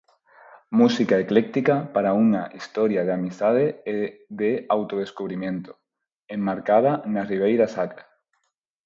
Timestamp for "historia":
2.59-3.01